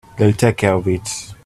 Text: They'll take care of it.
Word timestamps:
They'll 0.17 0.33
take 0.33 0.57
care 0.57 0.73
of 0.73 0.87
it. 0.87 1.07